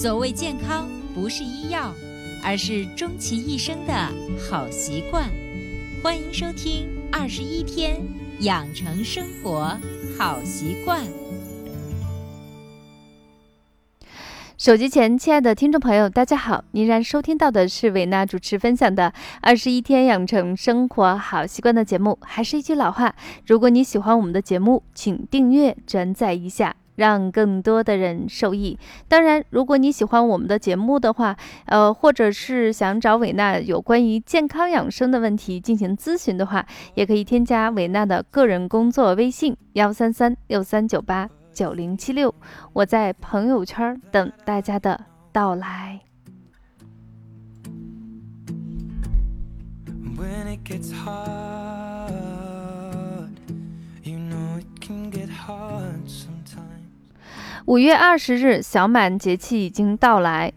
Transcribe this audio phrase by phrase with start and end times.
[0.00, 1.92] 所谓健康，不是医药，
[2.40, 3.92] 而是终其一生的
[4.48, 5.28] 好习惯。
[6.04, 8.00] 欢迎收听《二十一天
[8.38, 9.76] 养成生活
[10.16, 11.04] 好习惯》。
[14.56, 16.62] 手机前，亲爱的听众朋友，大家好！
[16.70, 22.16] 您然收听到的是维娜主持分享的《二十一天养成生活好习惯》的节目。
[22.22, 28.78] 还是一句老话，如果你喜欢我们的节目，请订阅、转载一下，让更多的人受益。
[29.08, 31.34] 当然，如果你喜欢我们的节目的话，
[31.64, 41.30] 呃，或者是想找伟娜有关于健康养生的问题进行咨询的话，也可以添加伟娜的个人工作微信：幺三三六三九八。
[41.50, 42.32] 九零七六，
[42.72, 45.98] 我在朋友圈等大家的到来。
[57.68, 60.50] 五月二十日，小满节气已经到来。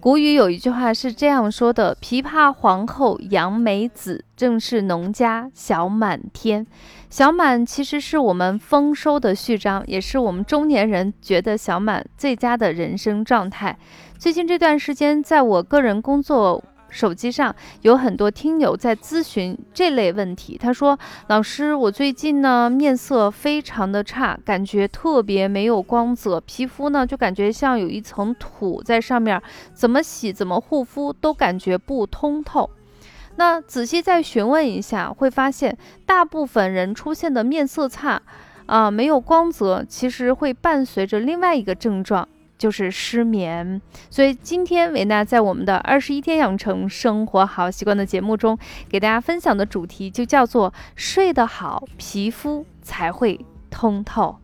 [0.00, 6.66] 古语有一句话是这样说的：“琵琶皇后杨梅子，正是农家小满天。”
[7.08, 13.74] 小满其实是我们丰收的序章，也是我们中年人觉得小满最佳的人生状态。
[14.18, 16.62] 最近这段时间，在我个人工作。
[16.90, 20.56] 手机上有很多听友在咨询这类问题。
[20.56, 29.40] 他说：“老师，我最近呢面色非常的差，感觉特别没有光泽，皮肤呢就感觉像有一层土在上面，
[29.74, 32.70] 怎么洗怎么护肤都感觉不通透。
[33.36, 38.20] 那仔细再询问一下，会发现大部分人出现的面色差，
[38.66, 42.28] 啊没有光泽，其实会伴随着另外一个症状。”
[42.58, 53.38] 就是失眠，所以今天维娜在我们的二十一天养成生活好习惯的节目中，给大家分享的主题就叫做睡得好，皮肤才会
[53.70, 54.36] 通透。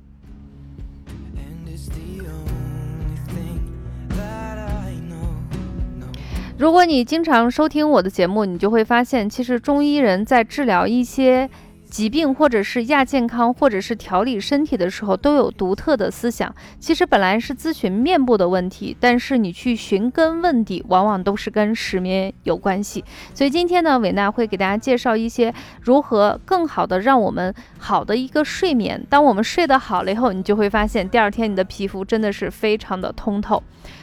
[6.57, 11.51] 如果你经常收听我的节目，你就会发现，其实中医人在治疗一些。
[11.95, 16.53] 疾病或者是亚健康，或者是调理身体的时候，都有独特的思想。
[16.81, 23.05] 其实本来是咨询面部的问题，但是你去寻根问底，往往都是跟失眠有关系。
[23.33, 29.01] 所以今天呢，伟娜会给大家介绍一些如何更好的让我们好的一个睡眠。
[29.09, 33.63] 当我们睡得好了以后，你就会发现第二天你的皮肤真的是非常的通透。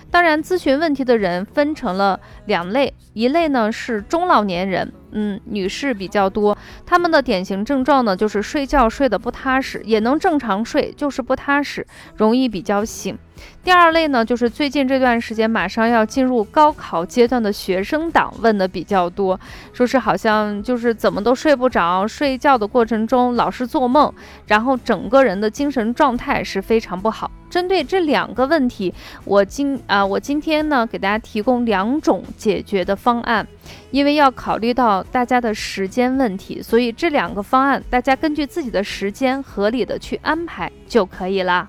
[0.09, 4.93] 当然，咨询问题的人分成了两类，一类呢是中老年人。
[5.11, 11.85] 嗯，女士比较多，她们的典型症状呢，就是睡觉睡得不踏实，也能正常睡，就是不踏实，
[12.15, 13.17] 容易比较醒。
[13.63, 19.39] 第二类呢，就是最近这段时间马上要进入高考阶段的学生党问的比较多，
[19.73, 24.13] 说是好像就是怎么都睡不着，睡觉的过程中老是做梦，
[24.45, 27.31] 然后整个人的精神状态是非常不好。
[27.49, 28.93] 针对这两个问题，
[29.25, 33.45] 我今啊，我今天呢给大家提供两种解决的方案，
[33.91, 41.67] 因为要考虑到大家的时间问题，所以这两个方案大家根据自己的时间合理的去安排就可以了。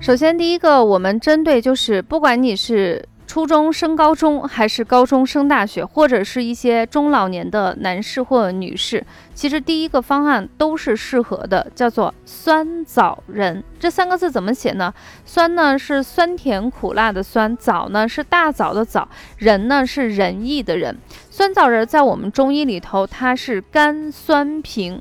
[0.00, 3.06] 首先，第一个，我们针对就是，不管你是
[3.38, 13.62] 初中升高中，还是高中升大学，或者是一些中老年的男士或女士，其实第一个方案都是适合的，叫做酸枣仁。
[13.78, 14.92] 这三个字怎么写呢？
[15.24, 20.98] 酸呢是酸甜苦辣的酸，枣呢是大枣的枣，仁呢是仁义的仁。
[21.30, 25.00] 酸枣仁在我们中医里头，它是甘酸平。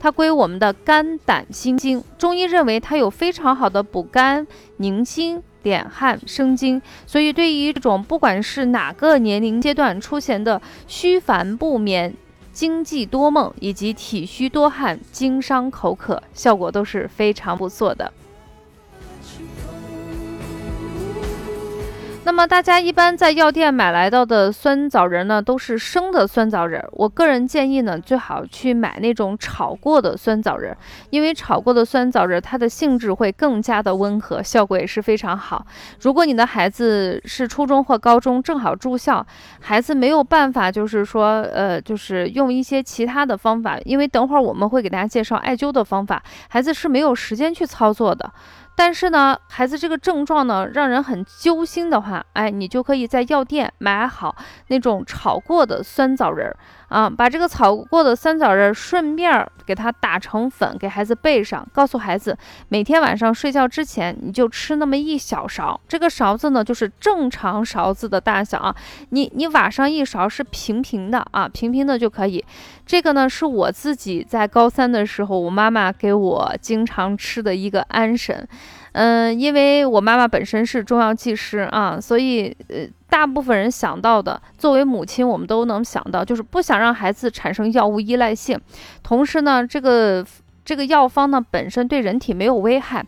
[0.00, 4.46] 它归我们的肝胆心经，中医认为它有非常好的补肝
[4.78, 12.14] 宁心、敛汗生津，所以对于这种不管是哪个年龄阶段出现的虚烦不眠、
[12.52, 18.12] 惊悸多梦以及体虚多汗、经伤口渴，效果都是非常不错的。
[22.26, 26.82] 那么大家一般在药店买来到的酸枣仁呢，都是生的酸枣仁。
[26.92, 30.74] 我个人建议呢，最好去买那种炒过的酸枣仁，
[31.10, 35.66] 因为炒过的酸枣仁它的性质会更加的温和，效果也是非常好。
[36.00, 39.24] 如果你的孩子是初中或高中，正好住校，
[39.60, 48.32] 孩子没有办法，就是说，呃，就是用一些其他的方法，因为等会儿我们会给大家介绍艾灸的方法，孩子是没有时间去操作的。
[48.76, 54.34] 但是呢，孩子这个症状呢，让人很揪心的话，哎，你就可以在药店买好
[54.68, 56.56] 那种炒过的酸枣仁儿。
[56.94, 62.38] 啊，把这个炒过的酸枣仁顺便给它打成粉，给孩子备上，告诉孩子
[62.68, 68.76] 每天晚上睡觉之前你就吃那么一小勺，这个勺子呢就是正常勺子的大小啊，
[69.10, 72.44] 你你挖上一勺是平平的啊，平平的就可以。
[72.86, 78.46] 这个呢是我自己在高三的时候，我妈妈给我经常吃的一个安神。
[78.92, 88.58] 嗯，因为我妈妈本身是中药技师啊，所以呃，大部分人想到的，作为母亲，我们都能想到，就是不想让孩子产生药物依赖性，
[89.04, 90.26] 同时呢，这个
[90.64, 93.06] 这个药方呢本身对人体没有危害。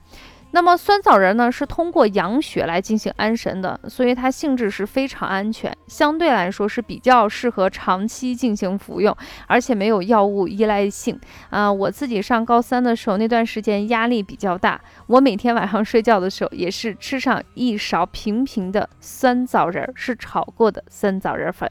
[0.56, 9.14] 那么酸枣仁呢，是通过养血来进行安神的，所以它性质是非常安全，相对来说是比较适合长期进行服用，
[9.47, 11.20] 而且没有药物依赖性。
[11.50, 21.70] 啊，我自己上高三的时候，那段时间压力比较大，我每天晚上睡觉的时候也是吃上一勺平平的酸枣仁，是炒过的酸枣仁粉。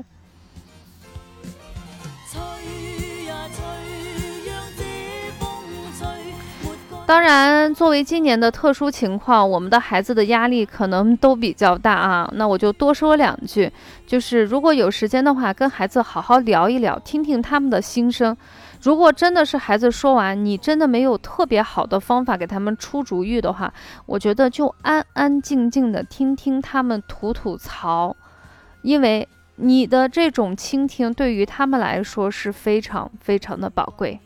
[7.08, 12.28] 当然，作为今年的特殊情况，我们的孩子的压力可能都比较大啊。
[12.34, 13.72] 那我就多说两句，
[14.08, 18.36] 就是如果有时间的话，跟孩子好好聊一聊，听听他们的心声。
[18.82, 23.72] 如果真的是孩子说完，你真的没有特别好的方法给他们出主意的话，
[24.08, 28.16] 我觉得就安安静静的听听他们吐吐槽，
[28.82, 34.20] 因为你的这种倾听对于他们来说是非常非常的宝贵。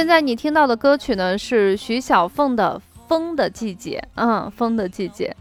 [0.00, 4.02] 现在你听到的歌曲呢，是徐小凤的《风的季节》。
[4.14, 5.36] 嗯，《风的季节》。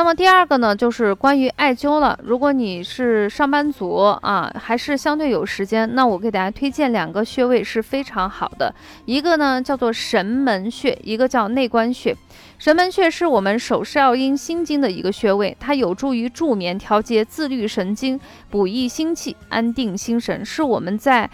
[0.00, 2.18] 那么第二个呢，就是关于艾灸了。
[2.22, 8.74] 如果你是上班族啊，还是相对有时间，那我给大家推荐两个穴位是非常好的。
[9.04, 12.16] 一个呢叫做神门穴，一个叫内关穴。
[12.58, 18.18] 神门穴是我们手少阴心经的一个穴位，它有助于助眠、调节自律神经、
[18.48, 21.28] 补益心气、安定心神，是我们在。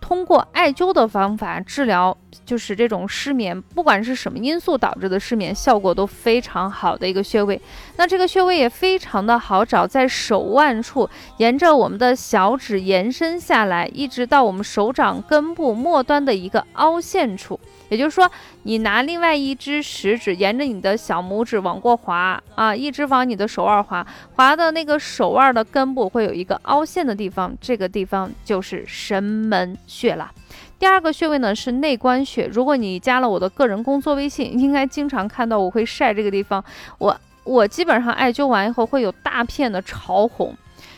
[0.00, 7.60] 通过艾灸的方法治疗，就是这种失眠，不管是什么因素导致的失眠，效果都非常好的一个穴位。
[7.96, 11.08] 那这个穴位也非常的好找，在手腕处，
[11.38, 17.58] 沿着我们的小指延伸下来，一直到我们手掌根部末端的一个凹陷处。
[17.88, 18.30] 也就是说，
[18.62, 30.30] 你拿另外一只食指，沿着你的小拇指往过滑啊，一直往你的手腕滑，滑的那个手腕的根部会有一个凹陷的地方，这个地方就是神门穴了。
[30.82, 36.62] 第二个穴位呢是内关穴，如果你加了我的个人工作微信， 应该经常看到我会晒这个地方。
[36.98, 40.52] 我我基本上艾灸完以后会有大片的潮红。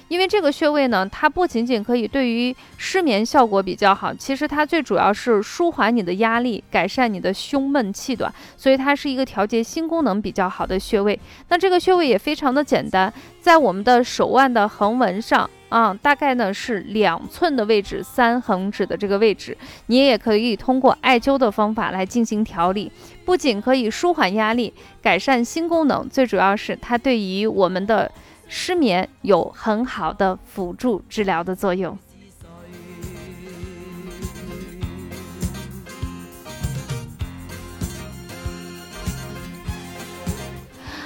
[0.08, 11.18] 因为这个穴位呢，它不仅仅可以对于失眠效果比较好，其实它最主要是舒缓你的压力，改善你的胸闷气短，所以它是一个调节心功能比较好的穴位。
[11.48, 19.56] 那这个穴位也非常的简单，在我们的手腕的横纹上啊，大概呢是两寸的位置，三横指的这个位置，
[19.86, 22.92] 你也可以通过艾灸的方法来进行调理，
[23.24, 24.72] 不仅可以舒缓压力，
[25.02, 28.10] 改善心功能，最主要是它对于我们的。
[28.56, 31.98] 失眠有很好的辅助治疗的作用。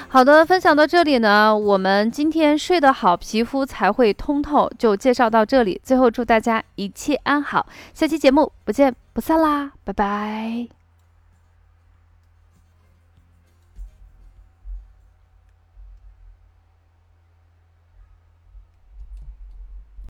[0.07, 5.81] 好的，分享到这里呢，我们今天睡得好，皮肤才会通透，就介绍到这里。
[5.83, 7.65] 最后祝大家一切安好，
[7.95, 10.78] 下期节目不见不散啦，拜拜。